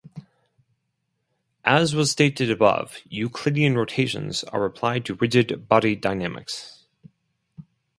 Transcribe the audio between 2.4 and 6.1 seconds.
above, Euclidean rotations are applied to rigid body